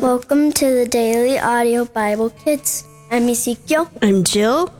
[0.00, 2.84] Welcome to the Daily Audio Bible Kids.
[3.10, 3.90] I'm Ezekiel.
[4.00, 4.72] I'm Jill.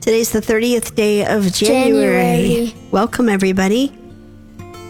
[0.00, 2.72] Today's the 30th day of January.
[2.72, 2.74] January.
[2.90, 3.92] Welcome, everybody.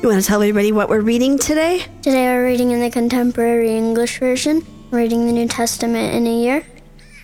[0.01, 1.85] You want to tell everybody what we're reading today?
[2.01, 6.35] Today we're reading in the Contemporary English Version, We're reading the New Testament in a
[6.35, 6.67] year,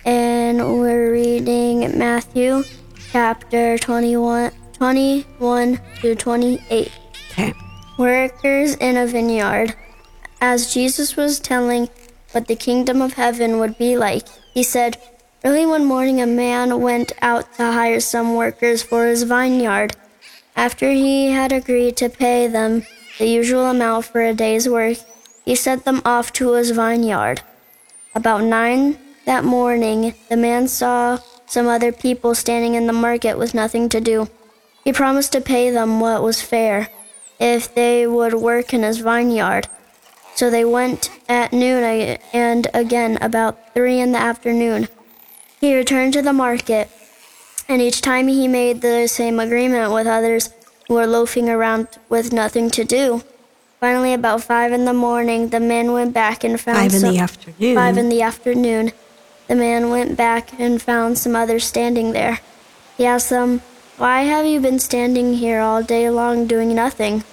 [0.05, 2.63] and we're reading Matthew
[3.11, 6.91] chapter 21, 21 to 28.
[7.31, 7.53] Okay.
[7.97, 9.73] Workers in a vineyard.
[10.43, 11.87] As Jesus was telling
[12.31, 14.97] what the kingdom of heaven would be like, he said,
[15.43, 19.95] Early one morning, a man went out to hire some workers for his vineyard.
[20.55, 22.83] After he had agreed to pay them
[23.17, 24.97] the usual amount for a day's work,
[25.43, 27.41] he sent them off to his vineyard.
[28.13, 33.53] About nine that morning, the man saw some other people standing in the market with
[33.53, 34.29] nothing to do.
[34.83, 36.89] He promised to pay them what was fair
[37.39, 39.67] if they would work in his vineyard.
[40.35, 41.83] So they went at noon
[42.33, 44.87] and again about three in the afternoon.
[45.59, 46.89] He returned to the market,
[47.67, 50.49] and each time he made the same agreement with others
[50.87, 53.23] who were loafing around with nothing to do.
[53.79, 57.13] Finally, about five in the morning, the man went back and found Five in some,
[57.13, 57.75] the afternoon.
[57.75, 58.91] Five in the afternoon,
[59.47, 62.39] the man went back and found some others standing there.
[62.97, 63.61] He asked them,
[63.97, 67.23] "Why have you been standing here all day long doing nothing?"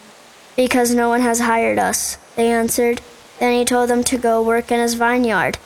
[0.57, 3.03] Because no one has hired us, they answered.
[3.41, 5.59] Then he told them to go work in his vineyard.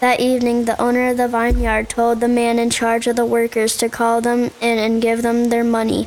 [0.00, 3.76] That evening, the owner of the vineyard told the man in charge of the workers
[3.78, 6.06] to call them in and give them their money.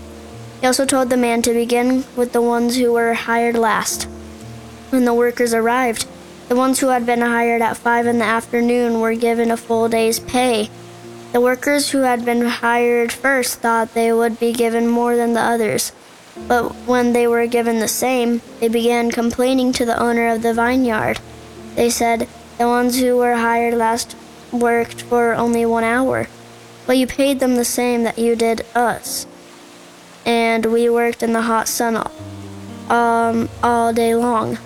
[0.61, 4.03] He also told the man to begin with the ones who were hired last.
[4.91, 6.07] When the workers arrived,
[6.49, 9.89] the ones who had been hired at five in the afternoon were given a full
[9.89, 10.69] day's pay.
[11.31, 15.41] The workers who had been hired first thought they would be given more than the
[15.41, 15.93] others.
[16.47, 20.53] But when they were given the same, they began complaining to the owner of the
[20.53, 21.19] vineyard.
[21.75, 24.15] They said, The ones who were hired last
[24.51, 26.27] worked for only one hour,
[26.85, 29.25] but you paid them the same that you did us.
[30.25, 31.97] And we worked in the hot sun
[32.89, 34.57] um, all day long.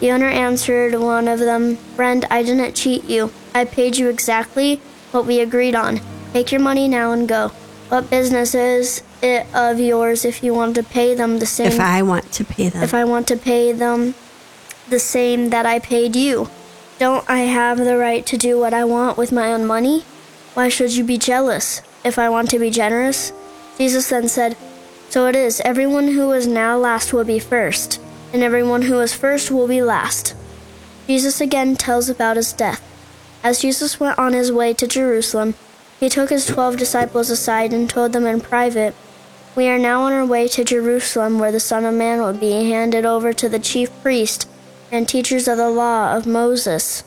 [0.00, 3.32] The owner answered one of them, Friend, I didn't cheat you.
[3.54, 4.80] I paid you exactly
[5.10, 6.00] what we agreed on.
[6.32, 7.48] Take your money now and go.
[7.88, 11.68] What business is it of yours if you want to pay them the same?
[11.68, 12.82] If I want to pay them.
[12.82, 14.14] if I want to pay them
[14.88, 16.48] the same that I paid you.
[16.98, 20.04] Don't I have the right to do what I want with my own money?
[20.54, 23.32] Why should you be jealous if I want to be generous?
[23.76, 24.56] Jesus then said,
[25.10, 28.00] So it is, everyone who is now last will be first,
[28.32, 30.34] and everyone who is first will be last.
[31.06, 32.82] Jesus again tells about his death.
[33.44, 35.54] As Jesus went on his way to Jerusalem,
[36.00, 38.94] he took his twelve disciples aside and told them in private,
[39.56, 42.50] We are now on our way to Jerusalem, where the Son of Man will be
[42.70, 44.46] handed over to the chief priest
[44.92, 47.04] and teachers of the law of Moses.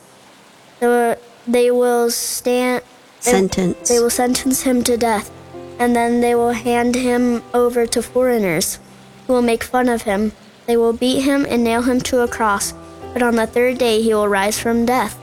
[0.79, 2.83] They will stand
[3.19, 3.87] Sentence.
[3.89, 5.29] They will sentence him to death,
[5.77, 8.79] and then they will hand him over to foreigners,
[9.27, 10.31] who will make fun of him.
[10.65, 12.73] They will beat him and nail him to a cross,
[13.13, 15.19] but on the third day he will rise from death.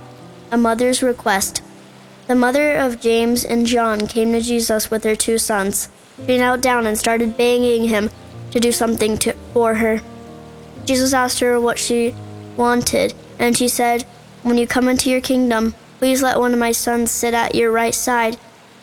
[0.52, 1.62] A mother's request.
[2.28, 5.88] The mother of James and John came to Jesus with her two sons.
[6.24, 8.10] She knelt down and started begging him
[8.52, 10.00] to do something to, for her.
[10.84, 12.14] Jesus asked her what she
[12.56, 14.04] wanted, and she said,
[14.42, 17.70] When you come into your kingdom, please let one of my sons sit at your
[17.70, 18.38] right side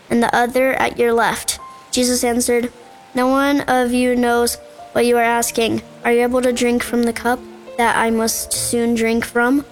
[0.10, 1.60] and the other at your left.
[1.92, 2.72] Jesus answered,
[3.16, 4.58] No one of you knows
[4.92, 5.82] what you are asking.
[6.04, 7.40] Are you able to drink from the cup
[7.78, 9.66] that I must soon drink from?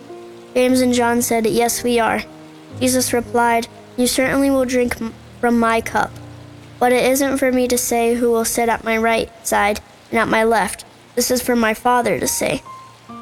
[0.54, 2.24] James and John said, Yes, we are.
[2.80, 3.68] Jesus replied,
[3.98, 4.96] You certainly will drink
[5.40, 6.12] from my cup.
[6.82, 10.18] But it isn't for me to say who will sit at my right side and
[10.18, 10.84] at my left.
[11.14, 12.64] This is for my Father to say.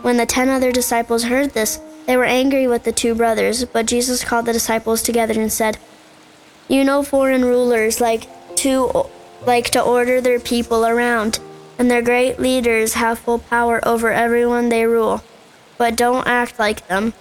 [0.02, 3.86] When the ten other disciples heard this, they were angry with the two brothers, but
[3.86, 5.78] Jesus called the disciples together and said,
[6.70, 8.30] You know foreign rulers like
[8.64, 9.10] to
[9.46, 11.40] like to order their people around,
[11.78, 15.22] and their great leaders have full power over everyone they rule.
[15.78, 17.14] But don't act like them.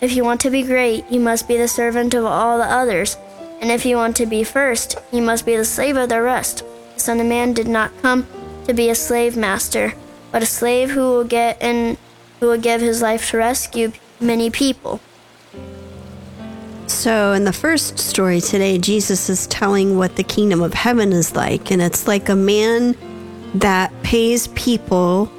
[0.00, 3.16] If you want to be great, you must be the servant of all the others.
[3.60, 6.64] And if you want to be first, you must be the slave of the rest.
[6.94, 8.26] The Son of Man did not come
[8.66, 9.92] to be a slave master,
[10.32, 11.98] but a slave who will get and
[12.40, 15.00] who will give his life to rescue many people.
[16.86, 21.36] So, in the first story today, Jesus is telling what the kingdom of heaven is
[21.36, 21.70] like.
[21.70, 22.96] And it's like a man
[23.54, 25.30] that pays people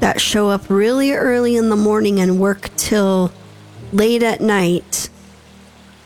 [0.00, 3.32] that show up really early in the morning and work till
[3.92, 5.07] late at night.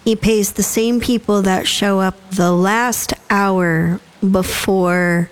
[0.04, 5.30] He pays the same people that show up the last hour before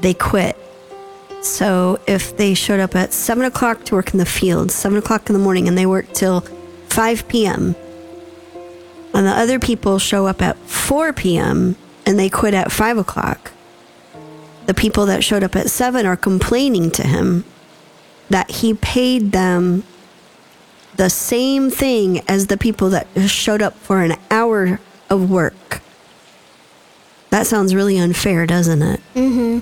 [0.00, 0.56] they quit.
[1.42, 5.28] So if they showed up at seven o'clock to work in the field, seven o'clock
[5.28, 6.40] in the morning, and they work till
[6.88, 7.76] 5 p.m.,
[9.14, 11.76] and the other people show up at 4 p.m.
[12.04, 13.52] and they quit at 5 o'clock.
[14.66, 17.44] The people that showed up at 7 are complaining to him
[18.28, 19.84] that he paid them
[20.96, 24.80] the same thing as the people that showed up for an hour
[25.10, 25.80] of work.
[27.30, 29.00] That sounds really unfair, doesn't it?
[29.14, 29.60] Mm-hmm.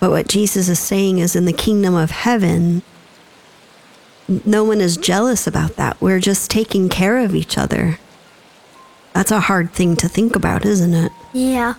[0.00, 2.82] But what Jesus is saying is in the kingdom of heaven,
[4.44, 6.00] no one is jealous about that.
[6.00, 7.98] We're just taking care of each other.
[9.12, 11.10] That's a hard thing to think about, isn't it?
[11.32, 11.74] Yeah.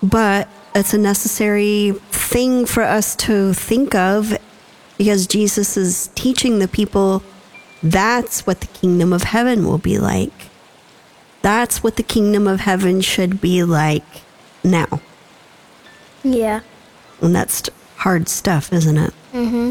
[0.00, 4.38] But it's a necessary thing for us to think of
[4.98, 7.24] because Jesus is teaching the people
[7.82, 10.48] that's what the kingdom of heaven will be like.
[11.42, 14.04] That's what the kingdom of heaven should be like
[14.62, 15.00] now.
[16.22, 16.60] Yeah.
[17.20, 19.12] And that's hard stuff, isn't it?
[19.32, 19.70] Mm-hmm.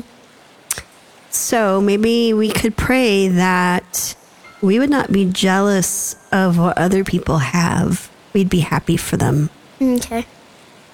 [1.29, 4.15] So maybe we could pray that
[4.61, 8.11] we would not be jealous of what other people have.
[8.33, 9.49] We'd be happy for them.
[9.81, 10.25] Okay.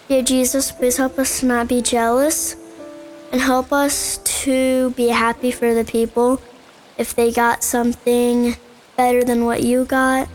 [0.08, 2.56] Dear Jesus, please help us to not be jealous
[3.32, 6.40] and help us to be happy for the people
[6.98, 8.56] if they got something
[8.96, 10.28] better than what you got.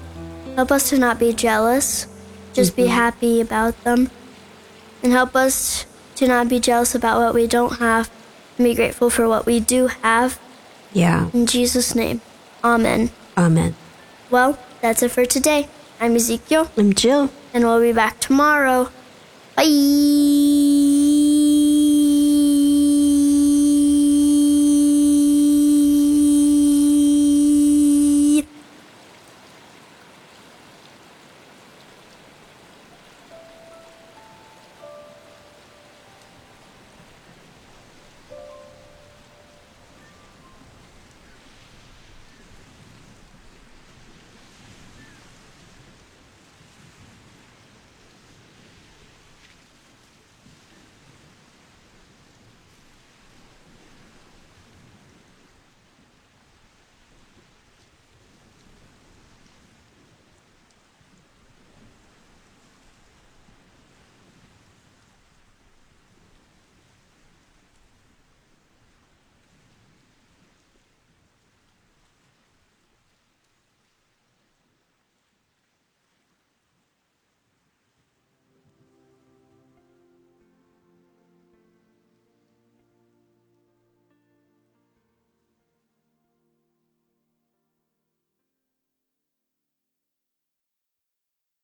[0.55, 2.07] Help us to not be jealous,
[2.53, 2.93] just be mm-hmm.
[2.93, 4.11] happy about them.
[5.03, 5.87] And help us
[6.17, 8.11] to not be jealous about what we don't have
[8.57, 10.41] and be grateful for what we do have.
[10.93, 11.31] Yeah.
[11.33, 12.21] In Jesus' name,
[12.63, 13.11] Amen.
[13.37, 13.75] Amen.
[14.31, 15.69] Well, that's it for today.
[16.01, 17.31] I'm Ezekiel, I'm Jill.
[17.53, 18.91] and we'll be back tomorrow.
[19.57, 20.52] Bye.